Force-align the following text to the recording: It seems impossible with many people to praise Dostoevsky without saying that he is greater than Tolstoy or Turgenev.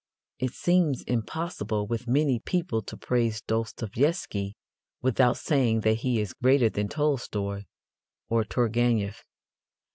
It 0.39 0.53
seems 0.53 1.03
impossible 1.03 1.85
with 1.85 2.07
many 2.07 2.39
people 2.39 2.81
to 2.81 2.97
praise 2.97 3.39
Dostoevsky 3.43 4.55
without 4.99 5.37
saying 5.37 5.81
that 5.81 5.97
he 6.01 6.19
is 6.19 6.33
greater 6.33 6.69
than 6.69 6.87
Tolstoy 6.89 7.65
or 8.27 8.43
Turgenev. 8.43 9.23